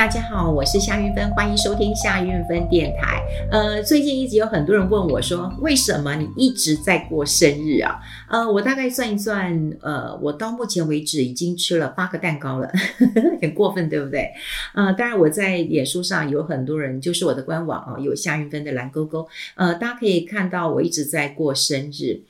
[0.00, 3.22] 大家好，我是夏韵芬，欢迎收听夏韵芬电台。
[3.50, 8.00] 呃，最近一直有很多人问我说，为什么你一直在过生日啊？
[8.30, 12.72] 呃，我大概算一算，呃，我到目前为止已经吃了八个蛋糕了，
[13.42, 14.30] 很过分，对不对？
[14.74, 22.22] 呃，当然我在脸书上有很多人，就是我的官网啊，有夏韵芬的蓝勾勾，呃，大家可以看到我一直在过生日。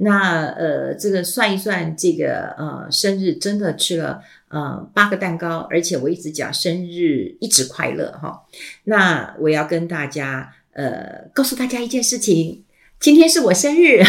[0.00, 4.22] 那呃，这个算一算，这个呃，生日真的吃了。
[4.48, 8.42] 呃，八个蛋糕，而且我一直讲生日一直快乐哈。
[8.84, 12.64] 那我要跟大家呃，告诉大家一件事情，
[12.98, 14.02] 今天是我生日，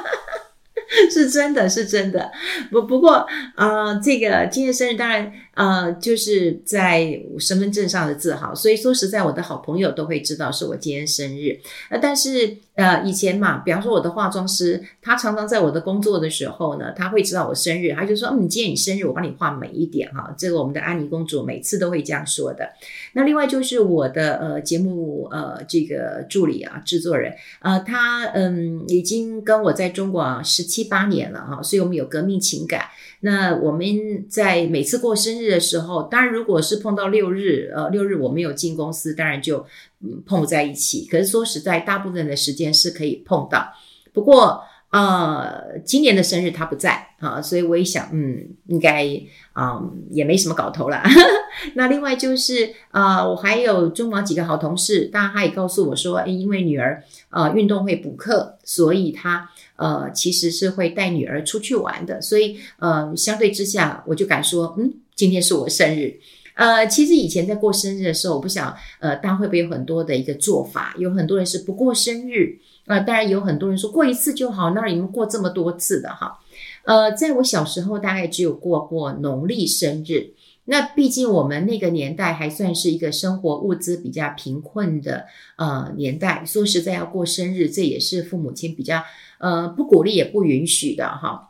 [1.10, 2.30] 是真的是真的。
[2.70, 3.26] 不不过
[3.56, 5.32] 呃，这个今天生日当然。
[5.58, 11.58] 呃，就是在身份证上的字号，所以说实在，我的好朋友都会知道是我今天生日。
[11.90, 20.32] 呃，但是呃，以前嘛，比方说我的化妆师，他常常在我的工作的时候呢，他会知道我生日，他就说，嗯，你今天你生日，我帮你画美一点哈。
[20.38, 22.70] 这个我们的安妮公主每次都会这样说的。
[23.14, 32.82] 那另外就是我的呃节目呃这个助理啊制作人，呃，他嗯已经跟我在中国十七八年了哈，所以我们有革命情感。
[33.20, 33.84] 那我们
[34.28, 39.64] 在每次过生日的时候，当然如果是碰到六日，呃，六日我没有进公司，当然就
[40.00, 41.06] 嗯碰不在一起。
[41.10, 43.72] 可是说实在，大部分的时间是可以碰到。
[44.12, 49.04] 不过呃，今年的生日他不在啊，所以我一想，嗯，应该
[49.52, 51.02] 啊、也没什么搞头了。
[51.74, 59.50] 那另外就是啊、呃，我还有中网几个好同事，当然他也告诉我说，诶，因为女儿呃运动会补课，所以他。
[59.78, 66.20] 呃，其实是会带女儿出去玩的，所以呃，相对之下，我就敢说，嗯，今天是我生日。
[66.54, 70.94] 呃，其实以前在过生日的时候，我不想，呃，大家会不会有很多的一个做法？
[70.96, 76.38] 有很多人是不过生日，呃，当然有很多人说过一次就好，那你们过这么多次的哈？
[76.84, 80.34] 呃，在我小时候，大概只有过过农历生日。
[80.66, 89.02] 那毕竟我们那个年代还算是一个生活物资比较贫困的呃年代，说实在要过生日，这也是父母亲比较。
[89.38, 91.47] 呃，不鼓励也不允许的哈。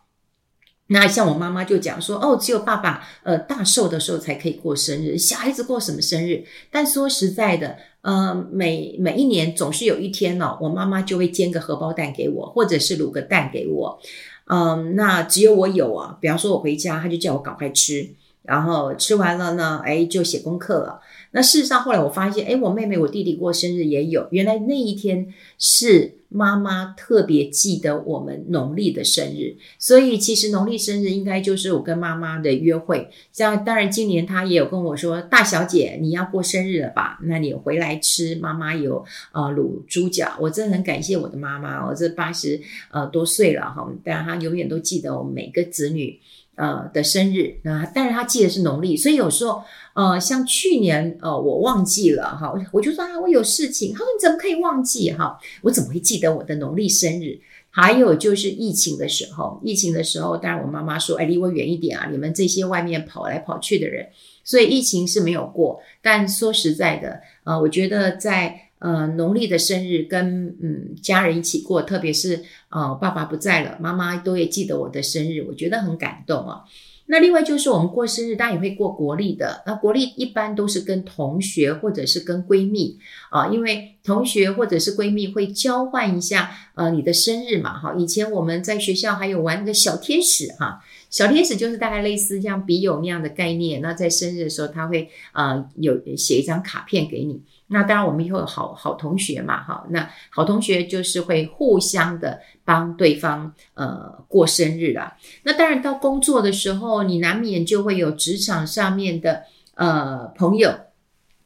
[0.89, 6.45] 那像我妈妈就讲说，哦，只有爸爸呃大寿的时候才可以过生日，小孩子过什么生日？
[6.71, 14.01] 但说实在的，呃，每每一年总是有一天呢，哦，我妈妈就会煎个荷包蛋给我，或者是卤个蛋给我。
[14.47, 16.17] 嗯，那只有我有啊。
[16.21, 18.09] 比方说我回家，她就叫我赶快吃，
[18.43, 21.01] 然后吃完了呢，哎，就写功课了。
[21.33, 26.15] 那事实上后来我发现，哎，我妹妹、我弟弟过生日也有，原来那一天是。
[26.31, 33.09] 妈妈特别记得我们农历的生日，所以其实农历生日应该就是我跟妈妈的约会。
[33.33, 37.19] 像当然今年她也有跟我说：“大小姐，你要过生日了吧？
[37.23, 39.03] 那你回来吃妈妈有
[39.33, 42.61] 呃卤猪脚。”我真的很感谢我的妈妈，我这八十
[42.91, 46.21] 呃多岁了哈，但她永远都记得我们每个子女
[46.59, 47.59] 呃的生日。
[47.63, 49.63] 那但是他记得是农历，所以有时候。
[49.95, 53.93] 呃，像去年，呃，我忘记了哈，我就说啊，我有事情。
[53.93, 55.37] 他说你怎么可以忘记哈？
[55.63, 57.41] 我怎么会记得我的农历生日？
[57.69, 64.07] 还有就是疫情的时候，疫情的时候，当然我妈妈说，哎，离我远一点啊，你们这些外面跑来跑去的人，
[64.45, 65.81] 所以疫情是没有过。
[66.01, 76.63] 但说实在的，呃，我觉得在呃农历的生日跟嗯家人一起过，特别是呃爸爸不在了，妈妈都会记得我的生日，我觉得很感动啊。
[77.11, 79.63] 那另外就是我们过生日，当然也会过国历的。
[79.65, 82.99] 那国历一般都是跟同学或者是跟闺蜜
[83.31, 87.95] 啊，因为同学或者是闺蜜会交换一下呃你的生日嘛哈。
[87.99, 93.81] 以前我们在学校还有玩那个小天使哈，小天使就是大概类似像笔友那样的概念。
[93.81, 97.43] 那在生日的时候，他会呃有写一张卡片给你。
[97.69, 105.17] 那当然，我们以后有好好同学嘛，哈，那好同学就是会互相的帮对方呃过生日啦。
[105.43, 109.43] 那当然到工作的时候，你难免就会有职场上面的
[109.75, 110.73] 呃朋友。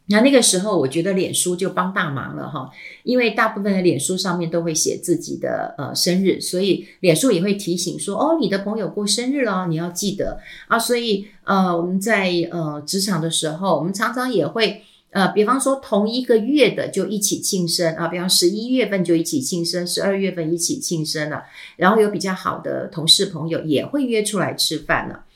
[0.07, 2.71] 那那个时候，我觉得脸书就帮大忙了哈，
[3.05, 10.79] 因为大部分的脸书上面都会写自己的呃生日，所以脸书也会提醒说，哦，你的朋友过生日了，你要记得啊。
[10.79, 14.83] 所以呃我们在呃职场的时候，我们常常也会。
[15.15, 21.43] 呃，比方说同一个月的就一起庆生啊，比方十一月份就一起庆生，十二月份一起庆生了，
[21.77, 25.27] 然后有比较好的同事朋友也会约出来吃饭了。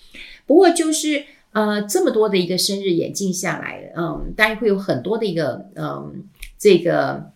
[0.46, 1.22] 不过就是
[1.56, 6.22] 呃这么多的一个生日演进下来，嗯，当然会有很多的一个嗯
[6.58, 7.32] 这个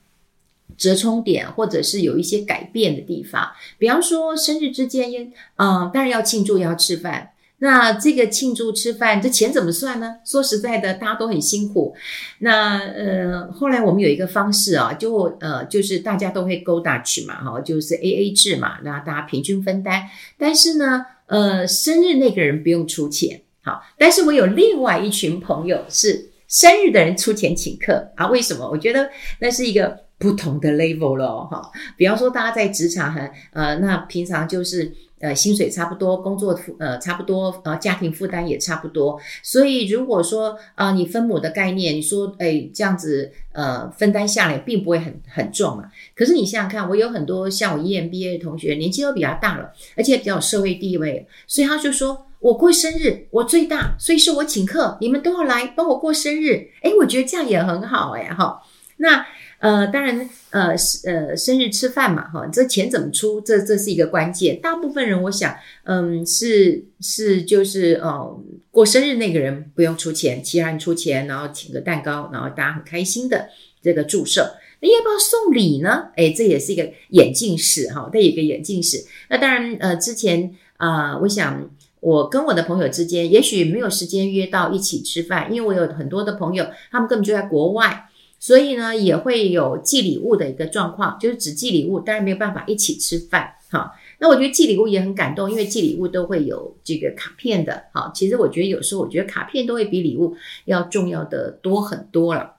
[0.77, 3.49] 折冲点，或者是有一些改变的地方。
[3.79, 7.31] 比方说生日之间，嗯，当然要庆祝，要吃饭。
[7.63, 10.17] 那这个庆祝吃饭，这钱怎么算呢？
[10.25, 11.95] 说实在的，大家都很辛苦。
[12.39, 20.09] 那呃，后来我们有一个方式啊，就呃，就是大家都会 go Dutch 嘛，哈，就是 AA 制嘛，那大家平均分担。
[20.39, 23.83] 但是呢，呃，生日那个人不用出钱，好。
[23.99, 28.27] 但是我有另外一群朋友是生日的人出钱请客啊？
[28.29, 28.69] 为什么？
[28.69, 29.11] 我觉得
[29.41, 31.71] 那是一个不同的 level 了哈。
[31.97, 34.93] 比方说，大家在职场很呃，那平常就是。
[35.21, 39.21] 呃，薪水差不多，工作负呃差不多，呃，家庭负担也差不多。
[39.43, 45.85] 所以如果说啊、你分母的概念，你说哎这样子呃分担下来并不会很很重嘛。
[46.15, 56.71] 可是你想想看，我有很多像我 EMBA 的同学，年纪都比较大了，而且比较有社会地位，所以他就说我过生日我最大，所以是我请客，你们都要来帮我过生日。
[56.83, 58.61] 哎，我觉得这样也很好哎哈。
[58.97, 59.25] 那。
[59.61, 63.43] 呃，当然，呃，呃，生日吃饭嘛，哈，这钱怎么出？
[63.43, 64.59] 这这是一个关键。
[64.59, 65.55] 大部分人，我想，
[65.85, 68.41] 嗯，是是就是，呃，
[68.71, 73.51] 过生日那个人不用出钱，其他人出钱，然后请个蛋糕，然后大家很开心的
[73.83, 74.41] 这个祝寿。
[74.81, 76.09] 那要不要送礼呢？
[76.17, 79.05] 诶，这也是一个眼镜式，哈，这一个眼镜式。
[79.29, 81.69] 那当然，呃，之前啊，呃，我想
[82.01, 88.07] 我跟我的朋友之间，也许没有时间约到一起吃饭，因为我有很多的朋友，他们根本就在国外。
[88.43, 93.53] 所以呢，也会有寄礼物的一个状况，就是只寄礼物，当然没有办法一起吃饭。
[93.69, 97.85] 哈，那我觉得寄礼物也很感动，因为寄礼物都会有这个卡片的。
[97.93, 102.55] 好，其实我觉得有时候，我觉得卡片都会比礼物要重要的多很多了。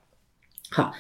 [0.70, 0.94] 好，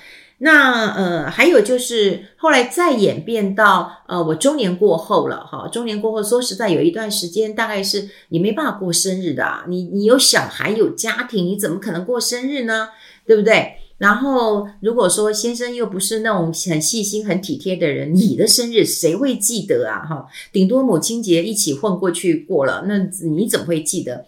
[0.44, 5.46] 那呃，还有就是后来再演变到呃，我中年过后了。
[5.46, 9.66] 哈，中年过后，说实在，有一段时间大概是你没办法过生日的啊。
[9.68, 12.90] 你你有小孩有家庭，你怎么可能过生日呢？
[13.24, 13.74] 对不对？
[14.00, 20.00] 然后，如果说先生又不是那种很细心、很体贴的人，你的生日谁会记得啊？
[20.04, 22.98] 哈，顶多母亲节一起混过去过了，那
[23.30, 24.26] 你怎么会记得？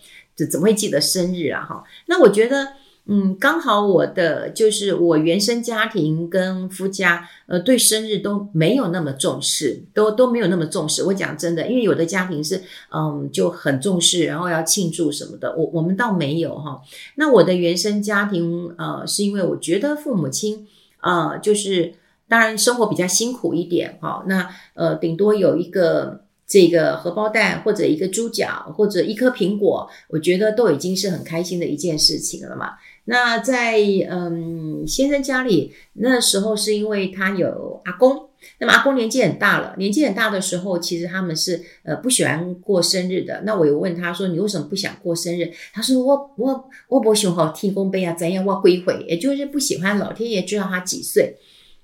[0.52, 1.66] 怎么会记得生日啊？
[1.68, 2.74] 哈，那我觉得。
[3.06, 11.04] 嗯，刚好我的就是我原生家庭跟夫家，呃，对生日都没有那么重视，都都没有那么重视。
[11.04, 12.62] 我讲真的，因为有的家庭是，
[12.94, 15.54] 嗯，就很重视，然后要庆祝什么的。
[15.58, 16.82] 我我们倒没有哈。
[17.16, 20.66] 那我的原生家庭，呃，是因为我觉得父母亲，
[21.02, 21.94] 呃，就是
[22.30, 24.24] 当然生活比较辛苦一点哈。
[24.28, 26.22] 那呃，顶多有一个。
[26.46, 32.74] 这个荷包蛋或者一个猪脚或者一颗苹果，我觉得都已经是很开心的一件事情了嘛。
[33.06, 33.78] 那在
[34.10, 38.30] 嗯先生家里那时候是因为他有阿公，
[38.60, 43.42] 那么阿公年纪很大了，年纪很大的时候，其实他们是呃不喜欢过生日的。
[43.46, 45.52] 那我有问他说，你为什么不想过生日？
[45.74, 51.36] 他说我我我不喜欢天公伯啊，怎样我归回，也就是不喜欢老天爷知道他几岁，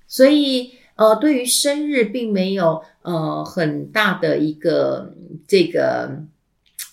[0.06, 0.72] 所以。
[0.96, 5.14] 呃，对于生日并没有呃很大的一个
[5.48, 6.10] 这个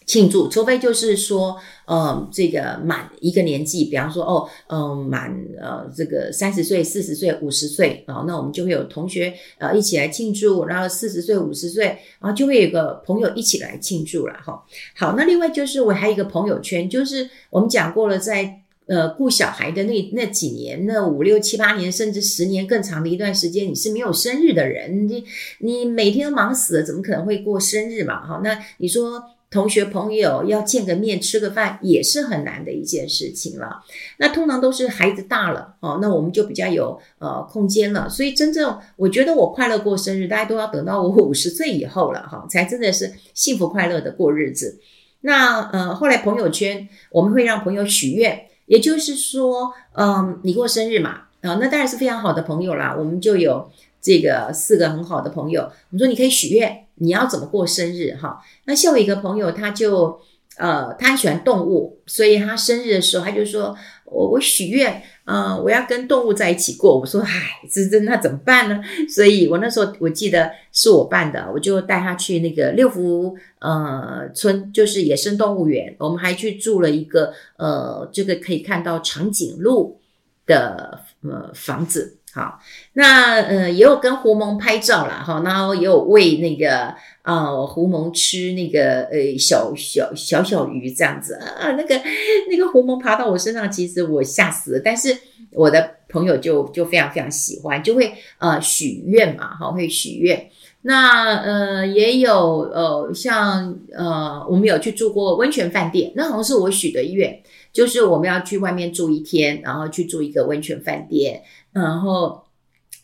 [0.06, 11.85] 庆祝，除非就是说，呃，这个满一个年纪，比方说，哦，嗯、满呃这个三十岁、四十岁、五十岁啊，那我们就会有同学呃一起来庆祝，然后四十岁、五十岁，
[12.19, 14.63] 然后就会有个朋友一起来庆祝了哈。
[14.95, 18.61] 好，那另外就是我还有一个朋友圈，就是我们讲过了在。
[18.89, 25.25] 呃，顾小孩的那那几年，那五六七八年，甚至十年更长的一段时间，你是没有生日的人，你
[25.59, 28.25] 你每天都忙死了，怎么可能会过生日嘛？
[28.25, 29.21] 哈，那你说
[29.57, 33.81] 同学朋友要见个面吃个饭，也是很难的一件事情了。
[34.18, 38.07] 那通常都是孩子大了，哦，那我们就比较有呃空间了。
[38.07, 44.80] 所以真正我觉得我快乐过生日，大家都要等到我五十岁以后了，哈，才真的是幸福快乐的过日子。
[45.21, 48.44] 那呃，后来朋友圈我们会让朋友许愿。
[48.68, 52.94] 也就是说，嗯，你过生日嘛，啊，那当然是非常好的朋友啦。
[52.99, 53.71] 我们就有
[54.02, 55.61] 这个四个很好的朋友。
[55.61, 58.39] 我们说你可以许愿，你要怎么过生日哈？
[58.66, 60.19] 那像我一个朋友，他就
[60.57, 63.75] 呃，他很喜欢动物，所以他生日的时候，他就说
[64.06, 65.04] 我我许愿。
[65.30, 66.97] 嗯，我要跟动物在一起过。
[66.97, 68.81] 我说，唉，这这那怎么办呢？
[69.13, 75.94] 所以我那时候我记得是我办的，我就带他去那个六福呃村，就是野生动物园。
[75.99, 79.99] 我们还去住了一个呃，这个可以看到长颈鹿
[80.45, 82.18] 的呃房子。
[82.37, 82.59] 好，
[82.94, 91.99] 那呃也有跟胡蒙拍照啦，哈，然后也有喂那个呃胡蒙吃那个呃小小小小鱼这样子啊，那个
[92.47, 95.17] 那个胡蒙爬到我身上，其实我吓死了，但是
[95.51, 100.47] 我的朋友就就非常非常喜欢，就会呃许愿嘛，哈，会许愿。
[100.81, 107.41] 那呃也有呃像呃我们有去住过温泉饭店，那好像是我许的愿，
[107.73, 111.43] 就是我们要去外面住一天，然后去住一个温泉饭店。
[111.73, 112.43] 然后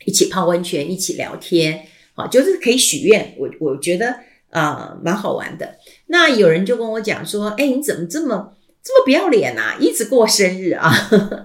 [0.05, 3.35] 一起泡温泉，一起聊天，好，就是可以许愿。
[3.37, 4.15] 我我觉得
[4.49, 5.75] 啊，蛮好玩的。
[6.07, 9.77] 那有人就跟我讲说：“哎，你怎么这么这么不要脸啊？
[9.79, 10.91] 一直过生日啊？”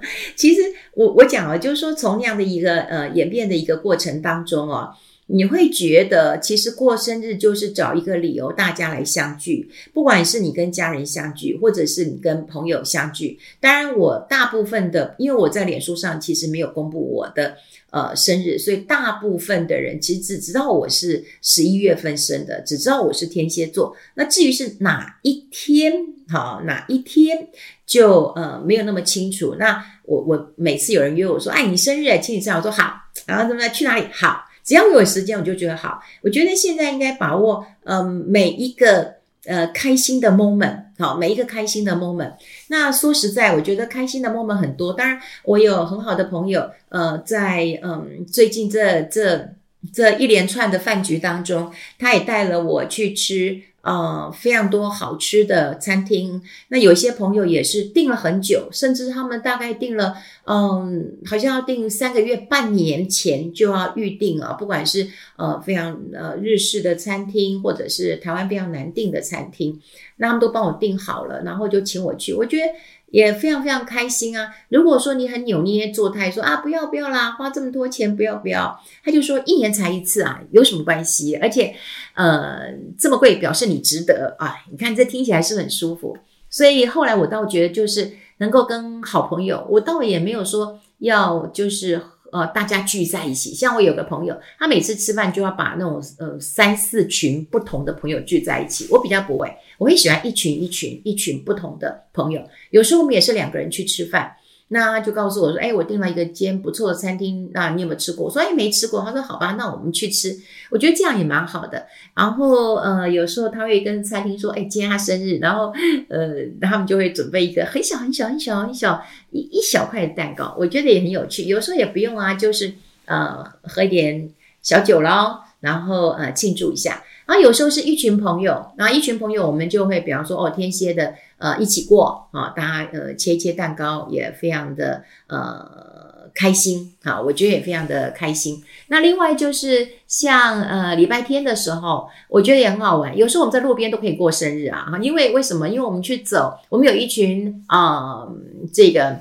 [0.37, 0.63] 其实
[0.95, 4.89] 我我讲了，就是说从那样的一个呃演变的一个过程当中啊，
[5.31, 13.39] 你会觉得其实过生日就是找一个理由大家来相聚，不管是你跟家人相聚，或者是你跟朋友相聚。
[13.61, 17.55] 当然，我大部分的，因为我在脸书上其实没有公布我的
[17.91, 23.95] 呃生日，所以大部分的人其实只知道我是十一月份生的，只知道我是天蝎座。
[24.15, 25.93] 那至于是哪一天，
[26.31, 27.47] 好，哪一天
[27.85, 29.55] 就呃没有那么清楚。
[29.59, 32.95] 那我我每次有人约我说，哎，你生日，请你吃，我说好，
[33.27, 34.07] 然后怎么去哪里？
[34.11, 34.48] 好。
[34.69, 35.99] 只要我有时间，我就觉得好。
[36.21, 39.15] 我觉得现在应该把握，嗯、每一个
[39.47, 42.35] 呃开心的 moment，好，每一个开心的 moment。
[42.67, 44.93] 那说实在，我觉得开心的 moment 很多。
[44.93, 49.55] 当然，我有很好的朋友，呃，在嗯、最近这这
[49.91, 53.63] 这一连串的饭局当中，他也带了我去吃。
[53.89, 56.43] 呃，非常多好吃的餐厅。
[56.69, 60.15] 那有些朋友也是订了很久，甚至他们大概订了，
[60.45, 64.53] 嗯，好像要订三个月、半年前就要预定啊。
[64.53, 69.81] 不管是呃非常呃日式的餐厅，或者是台湾比较难订的餐厅，
[70.19, 72.35] 那他们都帮我订好了，然后就请我去。
[72.35, 72.65] 我觉得。
[73.11, 74.55] 也非常非常开心啊！
[74.69, 81.37] 如果说你很扭捏作态，说啊不要不要啦，花这么多钱不要不要，他就说一年才一次啊，有什么关系？
[81.37, 81.75] 而且
[82.15, 84.57] 呃这么贵，表示你值得啊！
[84.71, 86.17] 你看这听起来是很舒服，
[86.51, 92.01] 所以后来我倒觉得就是能够跟好朋友，我倒也没有说要就是。
[92.33, 98.87] 呃，大家聚在一起，像我有个朋友，他每次吃饭就要把那种呃三四群不同的朋友聚在一起。
[98.91, 102.43] 我比较不会，我会喜欢一群一群一群不同的朋友。
[102.71, 104.35] 有时候我们也是两个人去吃饭。
[104.71, 110.37] 那他就告诉我说：“哎，我订了一个间不错的餐厅，那你有没有吃过？”我说：“哎，没吃过。”他说：“好吧，那我们去吃。”
[110.71, 111.87] 我觉得这样也蛮好的。
[112.15, 115.73] 然后呃，有时候他会跟餐厅说：“哎，今天他生日。”然后
[116.11, 121.45] 呃，他们就会准备一个很小很小很小很小一一小块的蛋糕，我觉得也很有趣。
[121.45, 122.75] 有时候也不用啊，就是
[123.07, 124.29] 呃喝一点
[124.61, 127.03] 小酒咯，然后呃庆祝一下。
[127.25, 131.15] 然后有时候是一群朋友，然后一群朋友我们就会比方说哦，天蝎的。
[131.39, 138.63] 呃，一起过啊，大家呃切一切蛋糕也非常的呃开心啊，我觉得也非常的开心。
[138.89, 143.17] 那另外就是像呃礼拜天的时候，我觉得也很好玩。
[143.17, 145.69] 有时候我们在路边都可以过生日啊，哈因为为什么？
[145.69, 148.27] 因为我们去走，我们有一群啊、
[148.73, 149.17] 这个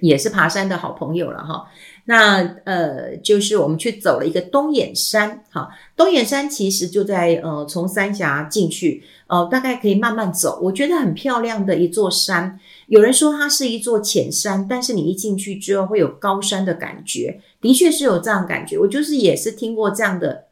[0.00, 1.66] 也是爬山的好朋友了哈。
[2.08, 12.60] 那呃，就是我们去走了一个东眼山，哈，东眼山其实就在呃，从三峡进去，呃，大概可以慢慢走，我觉得很漂亮的一座山。
[12.86, 18.78] 有人说它是一座浅山，但是你一进去之后会有高山的感觉，的确是有这样感觉。
[18.78, 20.44] 我就是也是听过这样的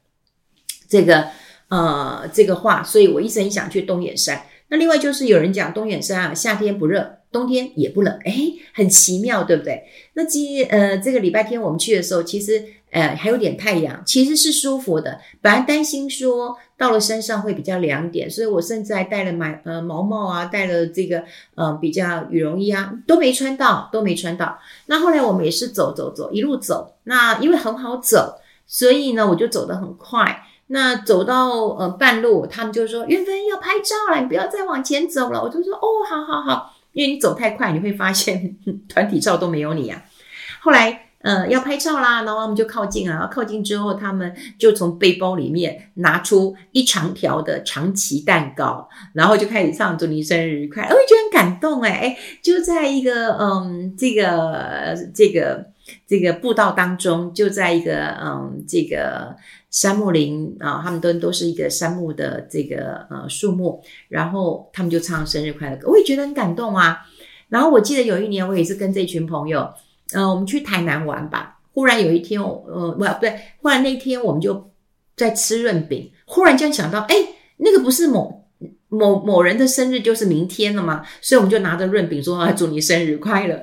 [0.89, 1.29] 这个
[1.69, 4.43] 呃这个话，所以我一直很想去东眼山。
[4.71, 7.19] 那另外就是有人讲东眼山啊，夏天不热。
[7.35, 9.83] 冬天也不冷，诶，很奇妙，对不对？
[10.13, 15.19] 那今呃这个礼拜天我们去的时候，其实呃还有点太阳，其实是舒服的。
[15.43, 21.25] 本来担心说到了山上会比较凉点，所以我甚至还带了买呃毛帽啊，带了这个
[21.57, 24.57] 呃比较羽绒衣啊，都没穿到，都没穿到。
[24.87, 26.95] 那后来我们也是走走走，一路走。
[27.03, 30.45] 那因为很好走，所以呢我就走得很快。
[30.69, 38.57] 那走到呃半路，他们就说：“云芬要拍照了，你不要再往前走了。”我就说：“哦，好好好。”因为你走太快，你会发现
[38.89, 40.03] 团体照都没有你啊。
[40.61, 43.29] 后来，呃，要拍照啦，然后我们就靠近啊。
[43.31, 50.85] 靠近之后，他们就从背包里面拿出一长条的长崎蛋糕，然后就开始唱“祝你生日愉快”。
[50.89, 55.67] 我觉得很感动哎哎，就在一个嗯，这个这个
[56.07, 59.37] 这个步道当中，就在一个嗯，这个。
[59.75, 67.01] 杉木林啊，他们都都是一个杉木的这个呃树木，然后他们就唱生日快乐歌，我也觉得很感动啊。
[67.49, 69.69] 然后我记得有一年，我也是跟这群朋友，
[70.13, 71.59] 呃，我们去台南玩吧。
[71.73, 74.71] 忽然有一天，呃，不不对，忽然那天我们就
[75.17, 77.17] 在吃润饼，忽然间想到，哎，
[77.57, 78.47] 那个不是某
[78.89, 81.05] 某某人的生日，就是明天了吗？
[81.21, 83.61] 所以我们就拿着润饼说，啊，祝你生日快乐。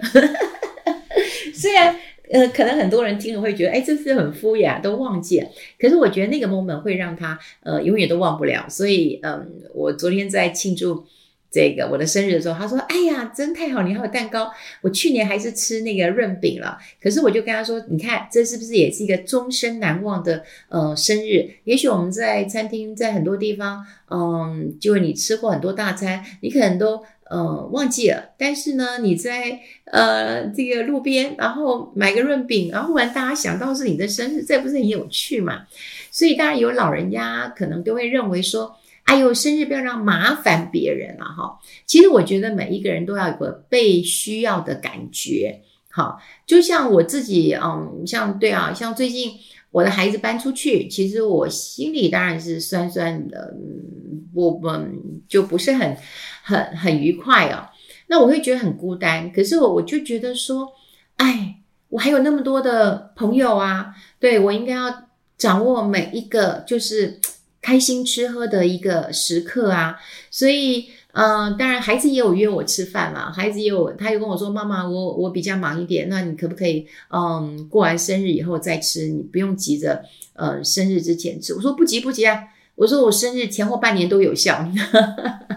[1.55, 1.95] 虽然。
[2.31, 5.47] 呃，可能很多人听了会觉得，哎，这是很敷衍，都忘记了。
[5.77, 8.65] 可是我觉得那个 moment 会让他呃永远都忘不了。
[8.69, 11.03] 所以，嗯、我昨天在庆祝
[11.51, 14.49] 这个我的生日的时候，他说：“哎呀，真太好，你还有蛋糕。
[14.81, 16.77] 我去年还是吃那个润饼了。
[17.01, 21.49] 可是我就跟他说，你看，这是不是也是一个终身难忘的呃生日？
[21.65, 28.31] 也许我们在餐厅，在很多地方，嗯、呃，就你吃过很多大餐，你可能都。”呃，忘记了。
[28.37, 35.61] 但是呢，你在呃这个路边，然后买个润饼，然后忽然大家想到是你的生日，这不是很有趣嘛？
[36.11, 41.57] 所以当然有老人家可能都会认为说，哎呦，生日不要让麻烦别人了哈。
[41.85, 49.31] 其实我觉得每一个人都要有个被需要的感觉，好，就像我自己，嗯，像对啊，像最近
[49.71, 54.93] 我的孩子搬出去，其实我心里当然是酸酸的，嗯我们
[55.27, 55.97] 就不是很
[56.43, 57.69] 很很愉快哦。
[58.07, 60.73] 那我会觉得很孤单，可是我我就觉得说，
[61.17, 61.57] 哎，
[61.89, 65.07] 我还有那么多的朋友啊，对，我应该要
[65.37, 67.19] 掌握每一个就是
[67.61, 69.97] 开心吃喝的一个时刻啊，
[70.29, 70.89] 所以。
[71.13, 73.29] 嗯、当然，孩子也有约我吃饭嘛。
[73.33, 79.09] 孩子也有，他又跟我说：“妈妈，我我比较忙一点，那你可不可以，嗯，过完生日以后再吃？
[79.09, 80.01] 你不用急着，
[80.35, 82.41] 呃，生日之前吃。”我说：“不急不急啊。”
[82.75, 84.65] 我说：“我生日前后半年都有效。”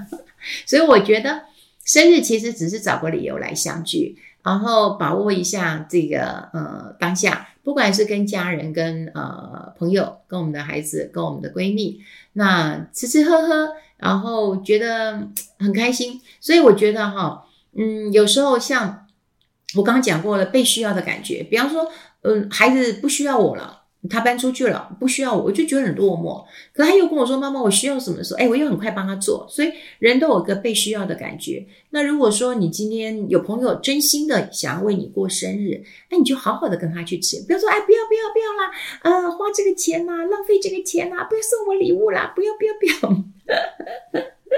[0.67, 1.43] 所以我觉得
[1.85, 12.01] 生日其实只是找个理由来相聚，然后把握一下这个呃当下，不管是跟家人、跟呃朋友、跟我们的孩子、跟我们的闺蜜，
[12.35, 13.75] 那吃吃喝喝。
[13.97, 19.07] 然后觉得很开心，所以我觉得哈，嗯，有时候像
[19.77, 21.91] 我刚刚讲过了，被需要的感觉，比方说，
[22.23, 23.84] 嗯，孩子不需要我了。
[24.09, 26.45] 他搬出去了，不需要我，我就觉得很落寞。
[26.73, 29.47] 可他又跟我说：“妈妈，我需要什么时候？”哎，我又很快帮他做。
[29.49, 31.67] 所以人都有个被需要的感觉。
[31.91, 38.71] 那如果说你今天有朋友真心的想要为你过生日，那你就好好的跟他去吃，不要说：“哎，不要不要不要啦，
[39.03, 43.25] 呃，花这个钱啦，浪费这个钱啦，不要送我礼物啦，不要不要不要。”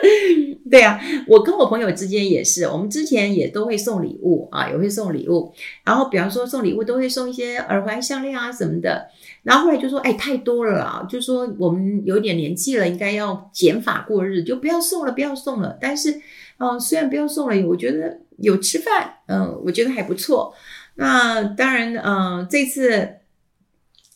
[0.70, 5.52] 对啊，我跟我朋友之间也是，我们之前也都会送礼物啊，也会送礼物。
[5.84, 9.08] 然后比方说送礼物都会送一些耳环、项链啊什么的。
[9.42, 15.78] 然后后来就说，哎，太多了啦，就说我们有点年纪了，应该要减法过日，就不要送了，不要送了。
[15.80, 16.20] 但是，
[16.58, 20.52] 嗯、虽然不要送了，我觉得有吃饭，嗯、我觉得还不错。
[20.96, 23.08] 那当然，嗯、这次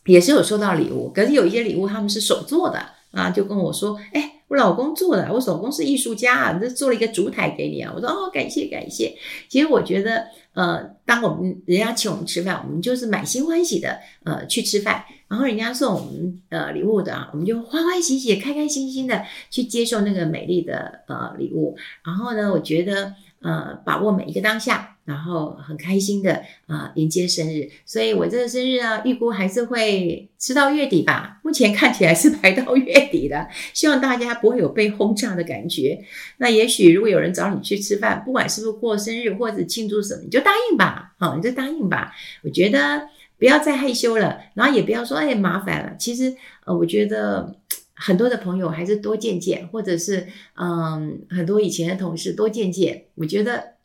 [0.06, 2.80] 也是有收到礼物，可是有一些礼物他们是手做的
[3.12, 4.39] 啊，就跟我说，哎。
[4.50, 7.92] 我老公做的，我老公是艺术家啊，这做了一个烛台给你啊。
[7.94, 9.16] 我说哦，感谢感谢。
[9.48, 15.04] 其实我觉得，呃，当我们人家请我们吃饭，我们就是满心欢喜的，呃，去吃饭。
[15.28, 21.76] 然后人家送我们呃礼物的啊，我们就欢欢喜喜、开开心心的去接受那个美丽的呃礼物。
[22.04, 24.96] 然后呢，我觉得呃，把握每一个当下。
[25.10, 31.40] 然后很开心的啊、迎接生日，所以我这个生日啊，预估还是会吃到月底吧。
[31.42, 36.00] 目前看起来是排到月底的，希望大家不会有被轰炸的感觉。
[36.36, 42.12] 那也许如果有人找你去吃饭，不管是不是过生日或者庆祝什么，你就答应吧，好，你就答应吧。
[42.44, 45.96] 我觉得不要再害羞了，然后也不要说哎麻烦了。
[45.98, 46.32] 其实
[46.66, 47.56] 呃，我觉得
[47.94, 53.79] 很多的朋友还是多见见，或者是嗯很多以前的同事多见见，我觉得。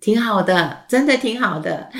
[0.00, 1.90] 挺好的，真的挺好的，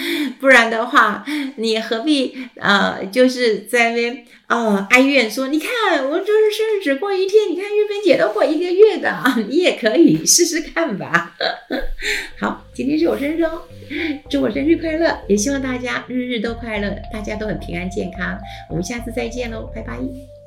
[0.41, 1.25] 不然的话，
[1.57, 5.71] 你何必呃，就是在那边呃哀怨说，你看
[6.09, 11.35] 我就是生日只过一天，你看玉芬姐都过一个月的， 你也可以试试看吧。
[12.39, 13.63] 好，今天是我生日哦，
[14.31, 18.39] 祝我生日快乐，也希望大家日日都快乐，大家都很平安健康。
[18.71, 20.38] 我们下次再见喽，拜拜。